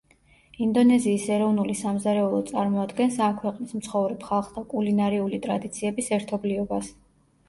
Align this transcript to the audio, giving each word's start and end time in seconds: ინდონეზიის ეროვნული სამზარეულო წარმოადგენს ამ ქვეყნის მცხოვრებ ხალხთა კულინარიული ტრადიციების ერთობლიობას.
ინდონეზიის 0.67 1.25
ეროვნული 1.33 1.73
სამზარეულო 1.81 2.39
წარმოადგენს 2.47 3.19
ამ 3.25 3.35
ქვეყნის 3.41 3.75
მცხოვრებ 3.81 4.25
ხალხთა 4.31 4.63
კულინარიული 4.73 5.41
ტრადიციების 5.45 6.11
ერთობლიობას. 6.19 6.91